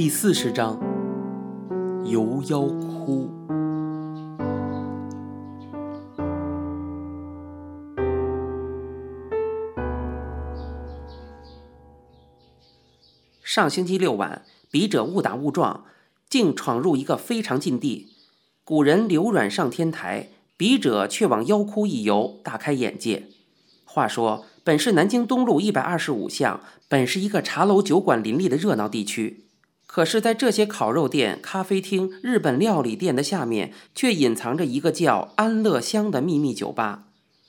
[0.00, 0.80] 第四十章，
[2.06, 3.28] 游妖窟。
[13.42, 14.40] 上星期六晚，
[14.70, 15.84] 笔者误打误撞，
[16.30, 18.08] 竟闯入一个非常禁地。
[18.64, 23.24] 古人流软上天台，笔者却往妖窟一游，大开眼界。
[23.84, 29.44] 话说，本是南京东路一百二十五巷，本是一个茶楼酒馆林立的热闹地区。
[29.92, 37.06] 可是，在这些烤肉店、咖啡厅、日本料理店的下面，却隐藏着一个叫安乐乡的秘密酒吧。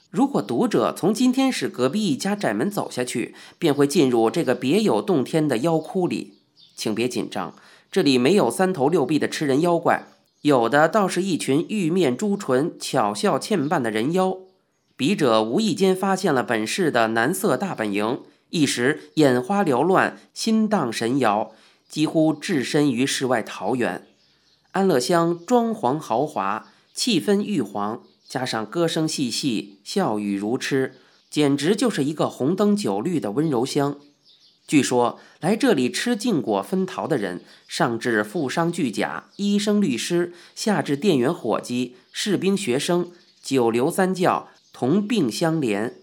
[0.10, 6.40] 如果读者从今天市隔壁一家窄门走下去，便会进入这个别有洞天的妖窟里。
[6.76, 7.54] 请别紧张，
[7.92, 10.08] 这里没有三头六臂的吃人妖怪，
[10.42, 14.36] 有的倒是一群玉面朱唇、巧笑倩扮的人妖。
[14.98, 21.52] 笔者无意间发现了本市的男色大本营，一时眼花缭乱，心荡神摇，
[21.92, 24.08] 几乎置身于世外桃源。
[24.72, 28.02] 安乐乡装潢豪华，气氛玉皇。
[28.26, 30.96] 加上歌声细细，笑语如痴，
[31.30, 34.00] 简直就是一个红灯酒绿的温柔乡。
[34.66, 43.12] 据说来这里吃禁果分桃的人，上至富商巨贾、医生律师，下至店员伙计、士兵学生，
[43.44, 45.96] 九流三教同病相怜。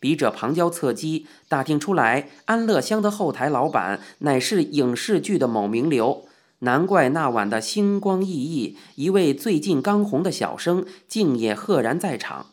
[0.00, 6.24] 笔者旁敲侧击打听出来，安乐乡的后台老板乃是影视剧的某名流。
[6.62, 12.46] 难怪那晚的星光熠熠，一位最近刚红的小生竟也赫然在场。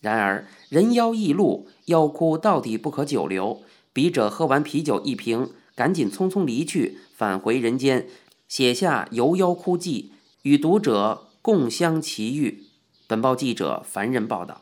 [0.00, 3.62] 然而人妖异路，妖窟到底不可久留。
[3.94, 8.06] 笔者喝完啤酒一瓶，赶紧匆匆离去，返回人间，
[8.48, 12.64] 写下《游妖窟记》，与读者共襄奇遇。
[13.06, 14.60] 本报记者凡人报道。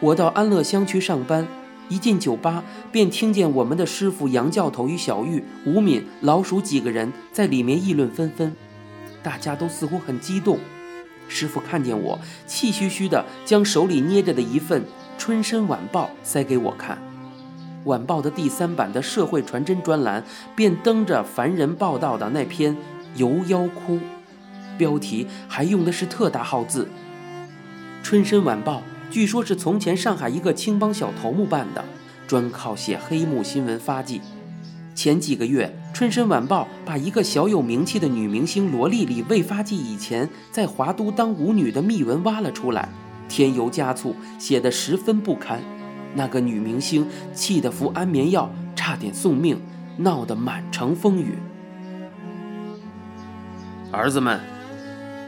[0.00, 1.46] 我到安乐乡去上班。
[1.88, 2.62] 一进酒吧，
[2.92, 8.54] 便听见我们的师傅杨教头与小玉、吴敏、老鼠几个人在里面议论纷纷，
[9.22, 10.58] 大家都似乎很激动。
[11.28, 14.82] 师傅看见我，气吁吁地将手里捏着的一份
[15.16, 16.98] 《春申晚报》塞给我看。
[17.84, 20.22] 晚报的第三版的社会传真专栏
[20.54, 22.74] 便登着凡人报道的那篇
[23.14, 23.94] 《游妖窟》，
[24.76, 26.84] 标题还用的是特大号字，
[28.04, 28.82] 《春申晚报》。
[29.10, 31.82] 据说，是从前上海一个青帮小头目办的，
[32.26, 34.20] 专靠写黑幕新闻发迹。
[34.94, 42.88] 前几个月，《春申晚报》把一个小有名气的女明星罗丽丽未发迹以前在华都当舞女的秘闻挖了出来，
[43.28, 45.62] 添油加醋，写得十分不堪。
[46.14, 49.58] 那个女明星气得服安眠药，差点送命，
[49.96, 51.34] 闹得满城风雨。
[53.90, 54.38] 儿子们，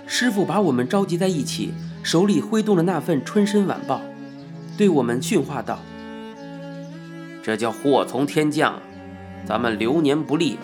[0.06, 1.72] 师傅把我们召集在一起。
[2.02, 3.96] 手里挥动了那份《春申晚报》，
[4.78, 5.78] 对我们训话道
[7.42, 8.80] ：“这叫祸从天降，
[9.44, 10.58] 咱们流年不利，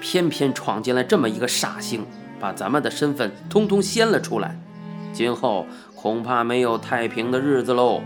[0.00, 2.06] 偏偏闯进来这么一个煞星，
[2.40, 4.58] 把咱们的身份通通掀了出来。
[5.12, 8.00] 今后恐怕没有太平的日子喽。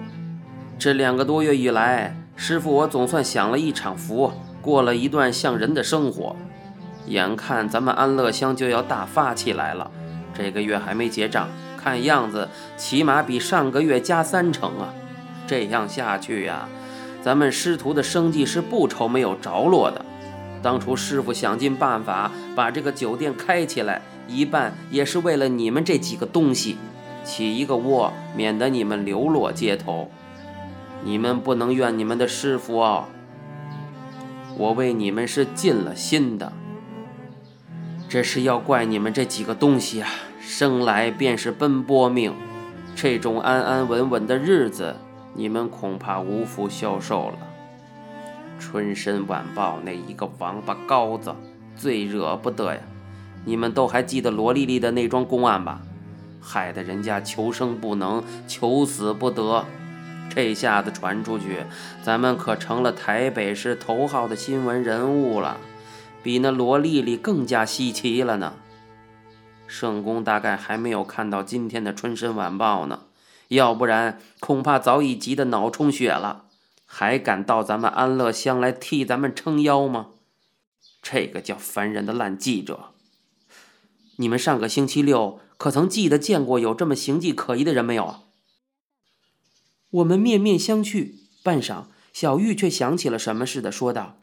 [0.76, 6.34] 这两个多月以来，师傅我总算享了一场福，过了一段像人的生活。
[7.06, 9.88] 眼看咱们安乐乡就要大发起来了，
[10.34, 11.48] 这个月还没结账。”
[11.82, 14.94] 看样子，起码比上个月加三成啊！
[15.46, 16.68] 这样下去呀，
[17.20, 20.04] 咱们师徒的生计是不愁没有着落的。
[20.62, 26.76] 当初师傅想尽办法把这个酒店开起来，一半也是为了你们这几个东西，
[27.24, 30.08] 起一个窝，免得你们流落街头。
[31.02, 33.08] 你们不能怨你们的师傅啊！
[34.56, 36.52] 我为你们是尽了心的，
[38.08, 40.08] 这是要怪你们这几个东西啊！
[40.44, 42.34] 生来便是奔波命，
[42.96, 44.96] 这种安安稳稳的日子，
[45.34, 47.38] 你们恐怕无福消受了。
[48.58, 51.32] 春申晚报那一个王八羔子，
[51.76, 52.80] 最惹不得呀！
[53.44, 55.80] 你们都还记得罗丽丽的那桩公案吧？
[56.40, 59.64] 害得人家求生不能，求死不得。
[60.28, 61.58] 这下子传出去，
[62.02, 65.56] 咱们可成了台北市头号的新闻人物了，
[66.20, 68.54] 比那罗丽丽更加稀奇了呢。
[69.72, 73.04] 圣公大概还没有看到今天的《春申晚报》呢，
[73.48, 76.44] 要不然恐怕早已急得脑充血了，
[76.84, 80.10] 还敢到咱们安乐乡来替咱们撑腰吗？
[81.00, 82.90] 这个叫烦人的烂记者！
[84.16, 88.24] 你们上个星期六可曾记得见过有这么形迹可疑的人没有啊？
[89.88, 94.18] 我们面面相觑，半晌，小玉却想起了什么似的，说道：“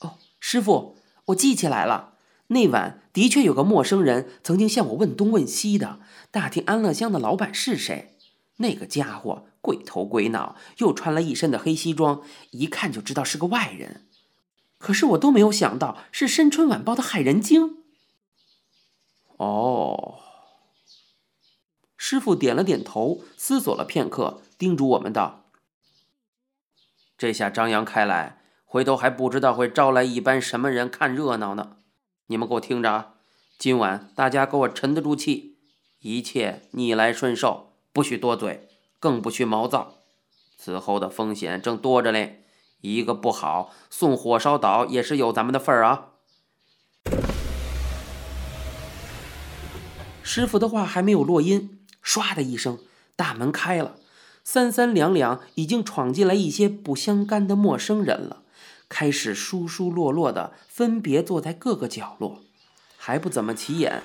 [0.00, 2.14] 哦，师傅，我记起来了。”
[2.48, 6.00] 那晚的确有个陌生人曾经向我问东问西的，
[6.30, 8.16] 打听安乐乡的老板是谁。
[8.58, 12.22] 那个家伙鬼头鬼脑，又穿了一身的黑西装，
[12.52, 14.06] 一看就知道是个外人。
[14.78, 17.78] 可是我都没有想到是《深春晚报》的害人精。
[19.38, 20.20] 哦，
[21.96, 25.46] 师傅点了点头，思索了片刻，叮嘱我们道
[27.18, 31.78] ：“这下张扬开来，回头还不知道会招来一班什么人看热闹呢。
[32.28, 33.14] 你们给我听着啊，
[33.56, 35.58] 今晚大家给我沉得住气，
[36.00, 38.68] 一切逆来顺受，不许多嘴，
[38.98, 39.94] 更不许毛躁。
[40.58, 42.42] 此后的风险正多着嘞。”
[42.82, 46.10] 一个不好，送火烧岛也是有咱们的份儿啊！
[50.22, 52.78] 师傅的话还没有落音，唰的一声，
[53.16, 53.96] 大门开了，
[54.44, 58.42] 三三两两已经闯进来一些不相干的陌生人了，
[58.88, 62.38] 开始疏疏落落的分别坐在各个角落，
[62.96, 64.02] 还不怎么起眼，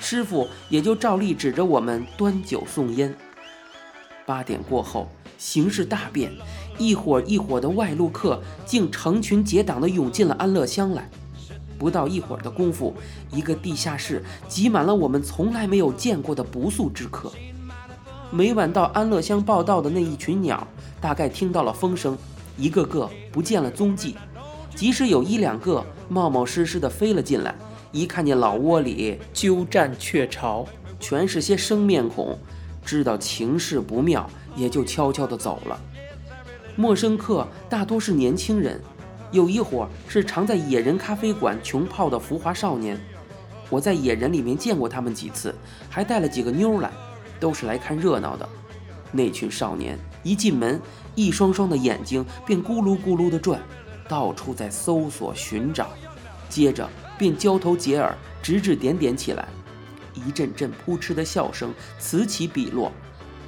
[0.00, 3.16] 师傅也就照例指着我们端酒送烟。
[4.26, 6.32] 八点过后，形势大变。
[6.78, 11.08] 一伙一伙的外路客竟成群结党地涌进了安乐乡来。
[11.78, 12.94] 不到一会儿的功夫，
[13.30, 17.32] 一个地下室挤满了我们从来没有见过的不速之客。
[18.30, 20.66] 每晚到安乐乡报道的那一群鸟，
[21.00, 22.18] 大概听到了风声，
[22.58, 24.14] 一个个不见了踪迹。
[24.74, 27.54] 即使有一两个冒冒失失地飞了进来，
[27.90, 30.66] 一看见老窝里鸠占鹊巢，
[31.00, 32.38] 全是些生面孔，
[32.84, 35.80] 知道情势不妙，也就悄悄地走了。
[36.76, 38.80] 陌生客大多是年轻人，
[39.32, 42.96] 有一伙是常在野人咖啡馆穷泡的浮华少年。
[43.68, 45.54] 我在野人里面见过他们几次，
[45.90, 46.90] 还带了几个妞来，
[47.40, 48.48] 都是来看热闹的。
[49.10, 50.80] 那群少年一进门，
[51.18, 53.60] 一双双的眼睛便咕噜咕噜地转，
[54.08, 55.90] 到处在搜索寻找，
[56.48, 56.88] 接着
[57.18, 59.48] 便交头接耳，指指点点起来，
[60.14, 62.92] 一阵阵扑哧的笑声此起彼落，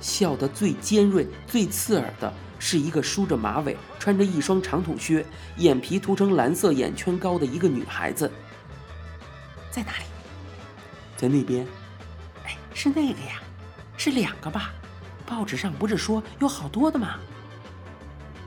[0.01, 2.33] 笑得最尖锐、最刺耳的。
[2.59, 5.25] 是一个梳着马尾、穿着一双长筒靴、
[5.57, 8.31] 眼皮涂成蓝色眼圈膏的一个女孩子，
[9.71, 10.05] 在哪里？
[11.17, 11.65] 在那边。
[12.45, 13.41] 哎，是那个呀，
[13.97, 14.73] 是两个吧？
[15.25, 17.19] 报纸上不是说有好多的吗？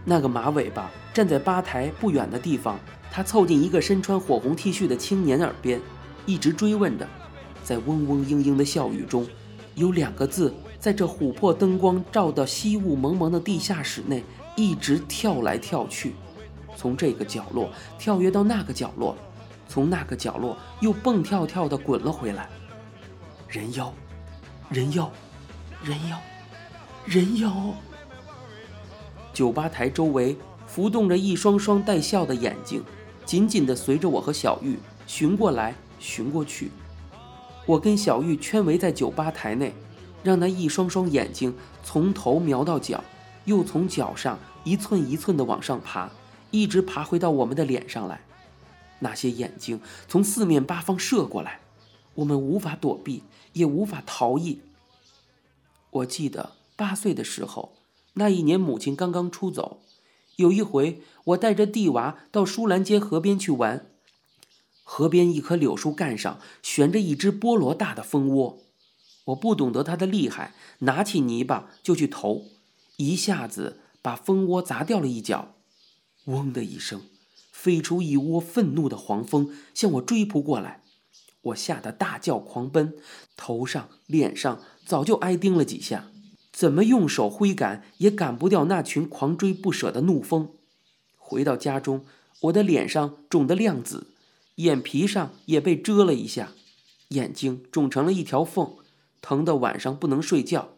[0.06, 2.80] 那个马尾巴站在吧台不远的地方，
[3.12, 5.80] 他凑近一个身穿火红 T 恤的青年耳边，
[6.26, 7.08] 一直追问着，
[7.64, 9.28] 在嗡嗡嘤嘤的笑语中，
[9.76, 10.54] 有两个字。
[10.80, 14.22] 在这琥珀灯光照到稀雾蒙蒙的地下室内，
[14.58, 16.14] 一直跳来跳去，
[16.76, 19.16] 从这个角落跳跃到那个角落，
[19.70, 22.50] 从那个角落又蹦跳跳地滚了回来。
[23.48, 23.94] 人妖，
[24.70, 25.10] 人妖，
[25.86, 26.20] 人妖，
[27.06, 27.54] 人妖！
[29.34, 30.38] 酒吧台周围
[30.68, 32.84] 浮动着一双双带笑的眼睛，
[33.26, 34.78] 紧紧地随着我和小玉
[35.08, 36.72] 寻过来寻过去。
[37.66, 39.74] 我跟小玉圈围在酒吧台内。
[40.24, 41.54] 让那一双双眼睛
[41.84, 43.04] 从头瞄到脚，
[43.44, 46.10] 又从脚上一寸一寸地往上爬，
[46.50, 48.22] 一直爬回到我们的脸上来。
[49.00, 51.60] 那些眼睛从四面八方射过来，
[52.16, 54.62] 我们无法躲避，也无法逃逸。
[55.90, 57.74] 我记得八岁的时候，
[58.14, 59.82] 那一年母亲刚刚出走，
[60.36, 63.88] 有一回我带着弟娃到舒兰街河边去玩，
[64.84, 68.60] 河边一棵柳树干上悬着一只菠萝大的蜂窝。
[69.26, 72.44] 我不懂得它的厉害，拿起泥巴就去投，
[72.98, 75.56] 一下子把蜂窝砸掉了一角。
[76.26, 77.02] 嗡的一声，
[77.52, 80.84] 飞出一窝愤怒的黄蜂，向我追扑过来。
[81.42, 82.94] 我吓得大叫狂奔，
[83.36, 86.12] 头上、脸上早就挨叮了几下，
[86.54, 90.50] 怎么用手挥赶也赶不掉那群狂追不舍的怒蜂。
[91.18, 92.06] 回到家中，
[92.42, 94.08] 我的脸上肿得亮紫，
[94.56, 96.52] 眼皮上也被蛰了一下，
[97.10, 98.76] 眼睛肿成了一条缝。
[99.20, 100.74] 疼得晚上不能睡觉。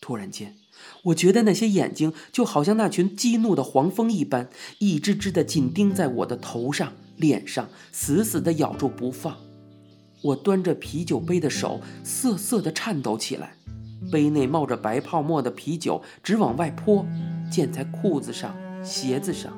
[0.00, 0.56] 突然间，
[1.04, 9.38] 我觉得那些眼睛就好像那群激怒的黄蜂一般，一只只的紧盯在我的头上、脸上，死死地咬住不放。
[10.22, 13.56] 我端着啤酒杯的手瑟瑟地颤抖起来，
[14.10, 17.04] 杯内冒着白泡沫的啤酒直往外泼，
[17.50, 19.52] 溅在裤子上、鞋子上。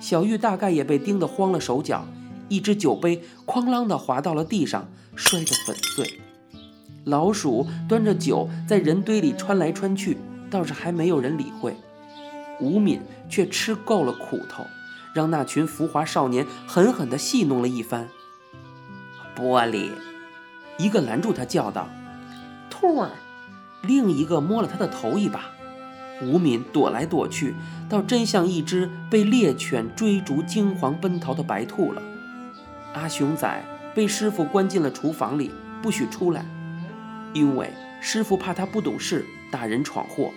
[0.00, 2.04] 小玉大概也被盯得慌了手脚，
[2.48, 6.20] 一只酒杯哐啷地滑到了地上，摔得粉碎。
[7.04, 10.18] 老鼠端着酒在人堆里穿来穿去，
[10.50, 11.76] 倒是还没有人理会。
[12.60, 14.64] 吴敏却吃够了苦头，
[15.14, 18.08] 让那群浮华少年狠狠地戏弄了一番。
[19.36, 19.90] 玻璃，
[20.78, 21.88] 一个拦住他叫道
[22.70, 23.10] ：“兔儿。”
[23.82, 25.46] 另一个摸了他的头一把。
[26.22, 27.54] 吴敏躲来躲去，
[27.88, 32.00] 倒真像一只被猎犬追逐惊惶奔逃的白兔了。
[32.94, 35.50] 阿雄仔被师傅关进了厨房里，
[35.82, 36.44] 不许出来。
[37.32, 37.70] 因为
[38.00, 40.30] 师傅怕他不懂事，打人闯祸。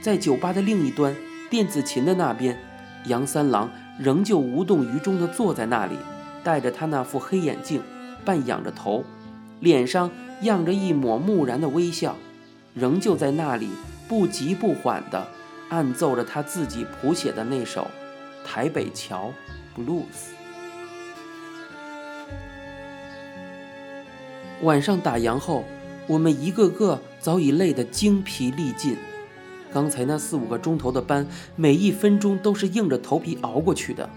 [0.00, 1.14] 在酒吧的另一端，
[1.48, 2.58] 电子琴的那边，
[3.06, 3.70] 杨三郎
[4.00, 5.94] 仍旧无动于衷地坐在那里，
[6.42, 7.80] 戴着他那副黑眼镜，
[8.24, 9.04] 半仰着头，
[9.60, 12.16] 脸上漾着一抹木然的微笑，
[12.74, 13.68] 仍旧在那里
[14.08, 15.28] 不急不缓地
[15.68, 17.86] 按奏着他自己谱写的那首
[18.46, 19.32] 《台北桥
[19.76, 20.02] Blues》。
[24.62, 25.64] 晚上打烊后，
[26.06, 28.96] 我们一个个早已累得精疲力尽。
[29.72, 31.26] 刚才那四五个钟头的班，
[31.56, 34.08] 每一分钟都是硬着头皮熬过去的。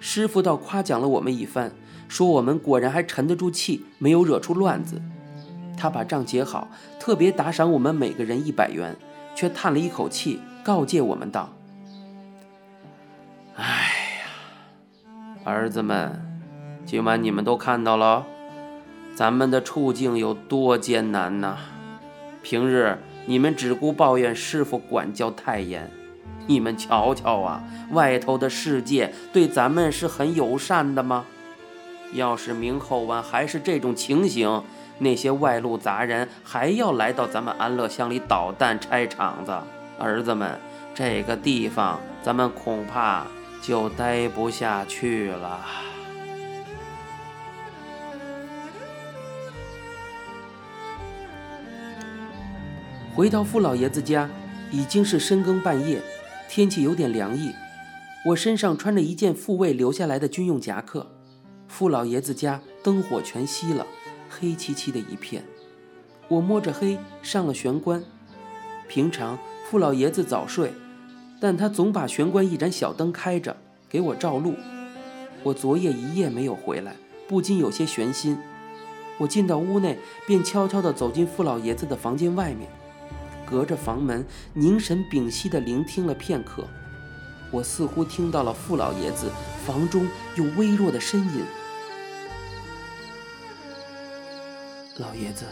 [0.00, 1.72] 师傅倒夸奖了我们一番，
[2.08, 5.02] 说我们果然还沉得住气，没有惹出乱子。
[5.76, 6.68] 他把账结好，
[6.98, 8.96] 特别打赏我们每个人一百元，
[9.34, 11.50] 却叹了一口气，告诫我们道
[13.56, 16.20] ：“哎呀，儿子们，
[16.84, 18.24] 今晚你们都看到了，
[19.14, 21.56] 咱们的处境有多艰难呐！
[22.42, 25.90] 平日……”你们只顾抱怨师傅管教太严，
[26.46, 31.24] 你们瞧瞧啊，外头的世界对咱们是很友善的吗？
[32.12, 34.62] 要是明后晚还是这种情形，
[34.98, 39.52] 那些外路杂人还要来到咱们安乐乡里捣蛋拆场子，
[39.98, 40.58] 儿子们，
[40.94, 43.26] 这个地方咱们恐怕
[43.60, 45.60] 就待不下去了。
[53.14, 54.28] 回到傅老爷子家，
[54.70, 56.02] 已经是深更半夜，
[56.50, 57.50] 天气有点凉意。
[58.26, 61.06] 我身上穿着一件傅卫留下来的军用夹克。
[61.68, 63.86] 傅老爷子家灯火全熄了，
[64.28, 65.44] 黑漆漆的一片。
[66.28, 68.02] 我摸着黑上了玄关。
[68.88, 70.72] 平常傅老爷子早睡，
[71.40, 73.56] 但他总把玄关一盏小灯开着，
[73.88, 74.54] 给我照路。
[75.42, 76.96] 我昨夜一夜没有回来，
[77.28, 78.36] 不禁有些悬心。
[79.18, 82.68] 我进到屋内，便悄悄地走进傅老爷子的房间外面。
[83.48, 86.64] 隔着房门，凝神屏息地聆听了片刻，
[87.52, 89.30] 我似乎听到了傅老爷子
[89.64, 91.44] 房中有微弱的呻吟。
[94.98, 95.44] 老爷子，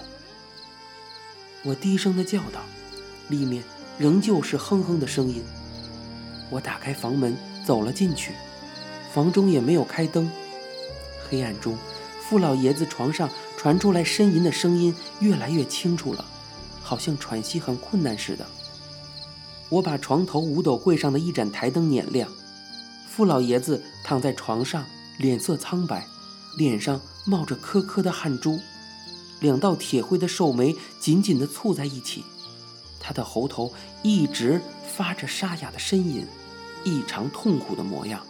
[1.64, 2.60] 我低声的叫道，
[3.28, 3.62] 里面
[3.98, 5.42] 仍旧是哼哼的声音。
[6.48, 7.36] 我打开房门，
[7.66, 8.32] 走了进去，
[9.12, 10.30] 房中也没有开灯。
[11.28, 11.76] 黑暗中，
[12.22, 16.24] 傅老爷子床上传出来呻吟的声音越来越清楚了。
[16.82, 18.46] 好像喘息很困难似的。
[19.68, 22.30] 我把床头五斗柜上的一盏台灯捻亮，
[23.10, 24.84] 傅老爷子躺在床上，
[25.18, 26.06] 脸色苍白，
[26.56, 28.60] 脸上冒着颗颗的汗珠，
[29.40, 32.24] 两道铁灰的瘦眉紧紧地蹙在一起，
[32.98, 33.72] 他的喉头
[34.02, 34.60] 一直
[34.96, 36.26] 发着沙哑的呻吟，
[36.84, 38.26] 异常痛苦的模样。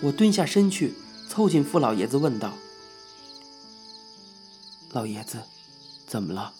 [0.00, 0.94] 我蹲下身去，
[1.28, 2.52] 凑近傅老爷子问道
[4.92, 5.42] ：“老爷子，
[6.06, 6.54] 怎么了？”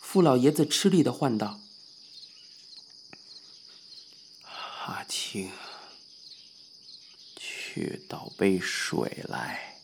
[0.00, 1.60] 傅老爷子吃力的唤道
[4.86, 5.50] ：“阿青，
[7.36, 9.76] 去倒杯水来。”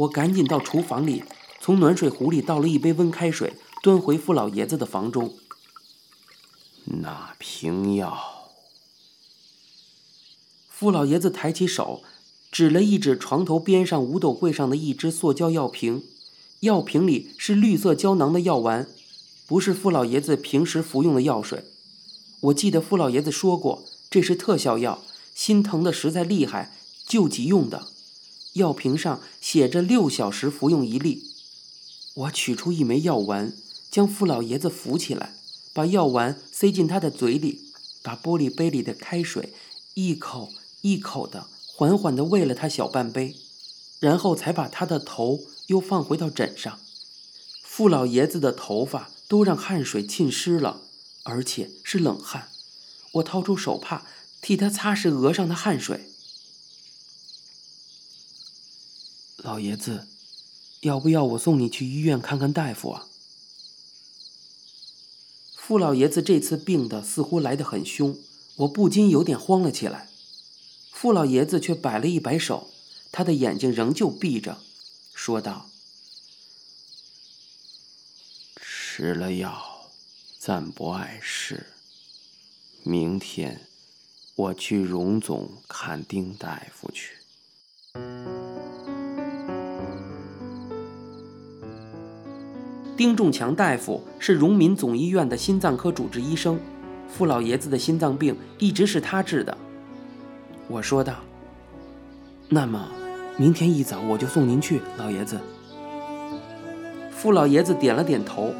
[0.00, 1.24] 我赶紧到厨房里，
[1.60, 5.34] 从暖水壶里倒了一杯温开水，端回傅老爷子的房中。
[6.84, 8.48] 那瓶药。
[10.70, 12.02] 傅老爷子抬起手，
[12.50, 16.02] 指了一指床头边上五斗柜上的一只塑胶药瓶。
[16.60, 18.88] 药瓶里是绿色胶囊的药丸，
[19.46, 21.64] 不是傅老爷子平时服用的药水。
[22.40, 25.02] 我记得傅老爷子说过，这是特效药，
[25.34, 26.74] 心疼的实在厉害，
[27.06, 27.88] 救急用的。
[28.54, 31.30] 药瓶上写着六小时服用一粒。
[32.14, 33.52] 我取出一枚药丸，
[33.90, 35.34] 将傅老爷子扶起来，
[35.72, 39.52] 把药丸塞进他的嘴里，把玻璃杯里的开水
[39.94, 43.36] 一口一口的缓缓地喂了他小半杯，
[43.98, 45.40] 然后才把他的头。
[45.70, 46.80] 又放回到枕上，
[47.62, 50.82] 傅老爷子的头发都让汗水浸湿了，
[51.22, 52.48] 而且是冷汗。
[53.12, 54.04] 我掏出手帕
[54.42, 56.10] 替他擦拭额上的汗水。
[59.42, 60.06] 老爷子，
[60.80, 63.06] 要不要我送你去医院看看大夫啊？
[65.56, 68.18] 傅老爷子这次病的似乎来得很凶，
[68.56, 70.10] 我不禁有点慌了起来。
[70.92, 72.70] 傅老爷子却摆了一摆手，
[73.10, 74.60] 他的眼睛仍旧闭着。
[75.14, 75.70] 说道
[78.60, 79.90] ：“吃了药，
[80.38, 81.68] 暂不碍事。
[82.82, 83.66] 明天
[84.34, 87.16] 我去荣总看丁大夫去。”
[93.00, 96.60] 丁仲强大夫是荣民总医院的心脏科主治医生，
[97.08, 99.56] 傅老爷子的心脏病一直是他治的。
[100.68, 101.14] 我说道
[102.50, 102.86] ：“那么。”
[103.40, 105.40] 明天一早我就送您去，老爷子。
[107.10, 108.52] 傅老爷子点了点头，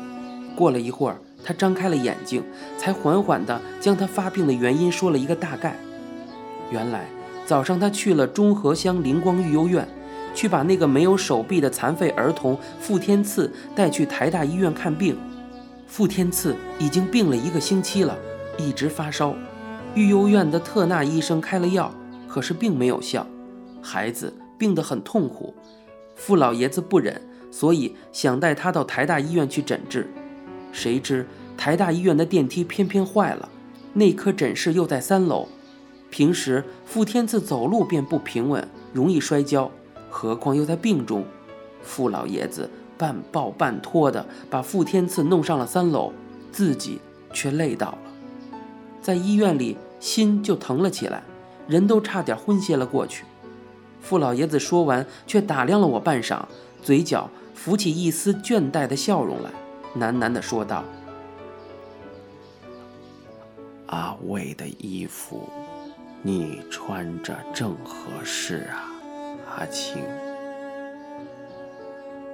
[0.57, 2.43] 过了一会儿，他张开了眼睛，
[2.79, 5.77] 才缓缓地将他发病的原因说了一个大概。
[6.71, 7.05] 原来
[7.45, 9.87] 早上他去了中和乡灵光育幼院，
[10.35, 15.17] 去把那个没有手臂的残废儿童傅天赐带去台大医院看病。
[15.87, 18.17] 傅天赐已经病了一个星期了，
[18.57, 19.35] 一直发烧。
[19.95, 21.93] 育幼院的特纳医生开了药，
[22.29, 23.27] 可是并没有效，
[23.83, 25.53] 孩子病得很痛苦。
[26.15, 27.21] 傅老爷子不忍，
[27.51, 30.09] 所以想带他到台大医院去诊治。
[30.71, 33.49] 谁知台大医院的电梯偏偏坏了，
[33.95, 35.49] 内科诊室又在三楼。
[36.09, 39.71] 平时傅天赐走路便不平稳，容易摔跤，
[40.11, 41.25] 何况又在病中。
[41.83, 46.13] 傅老爷子半抱半拖的把傅天赐弄上了三楼，
[46.53, 47.01] 自己
[47.33, 47.99] 却累倒了。
[49.01, 51.23] 在医院里，心就疼了起来，
[51.67, 53.25] 人都差点昏歇了过去。
[54.03, 56.43] 傅老爷子说完，却打量了我半晌，
[56.83, 59.51] 嘴角浮起一丝倦怠的笑容来，
[59.99, 60.85] 喃喃地说道
[63.89, 65.49] ：“阿卫的衣服，
[66.23, 68.90] 你穿着正合适啊，
[69.57, 70.03] 阿青。”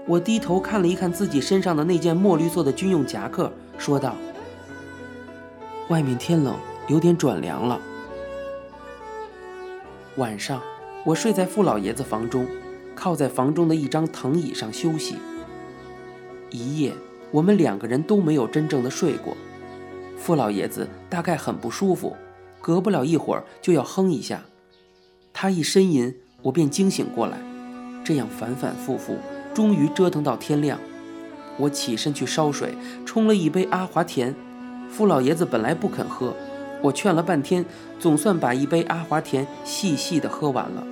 [0.06, 4.14] 我低头看了一看自己身上的那件墨绿色的军用夹克，说道。
[5.88, 6.56] 外面天冷，
[6.88, 7.80] 有点转凉了。
[10.16, 10.62] 晚上，
[11.04, 12.46] 我睡在傅老爷子房中，
[12.94, 15.16] 靠在房中的一张藤椅上休息。
[16.50, 16.92] 一夜，
[17.30, 19.36] 我们两个人都没有真正的睡过。
[20.16, 22.16] 傅老爷子大概很不舒服，
[22.60, 24.42] 隔不了一会儿就要哼一下。
[25.32, 27.38] 他一呻吟，我便惊醒过来。
[28.04, 29.16] 这样反反复复，
[29.52, 30.78] 终于折腾到天亮。
[31.58, 32.74] 我起身去烧水，
[33.04, 34.34] 冲了一杯阿华田。
[34.88, 36.32] 傅老爷子本来不肯喝，
[36.82, 37.64] 我劝了半天，
[37.98, 40.86] 总算把一杯阿华田细细的喝完了。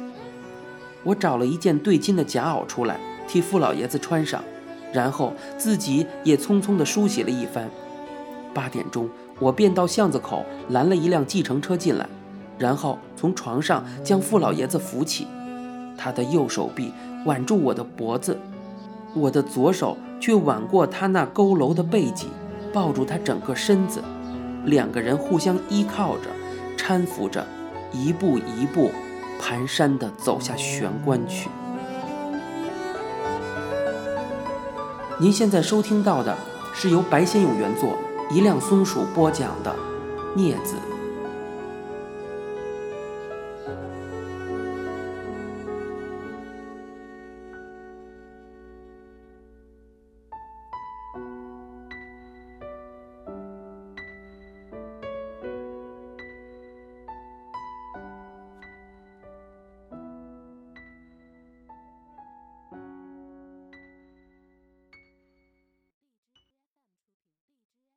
[1.04, 2.98] 我找了一件对襟的夹袄出来，
[3.28, 4.42] 替傅老爷子穿上，
[4.92, 7.70] 然后自己也匆匆的梳洗了一番。
[8.52, 12.08] 八点钟，我便到巷子口拦了一辆计程车进来，
[12.58, 15.26] 然后从床上将傅老爷子扶起，
[15.96, 16.92] 他的右手臂
[17.24, 18.38] 挽住我的脖子，
[19.14, 22.28] 我的左手却挽过他那佝偻的背脊。
[22.72, 24.02] 抱住他整个身子，
[24.64, 26.24] 两个人互相依靠着，
[26.76, 27.46] 搀扶着，
[27.92, 28.90] 一步一步
[29.40, 31.48] 蹒跚地走下玄关去。
[35.20, 36.36] 您现在收听到的
[36.74, 37.96] 是由白先勇原作，
[38.28, 39.72] 一辆松鼠播讲的
[40.36, 40.74] 《镊子》。